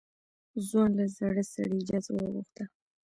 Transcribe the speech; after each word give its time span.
ځوان 0.67 0.89
له 0.99 1.05
زاړه 1.15 1.43
سړي 1.53 1.77
اجازه 1.81 2.11
وغوښته. 2.13 2.63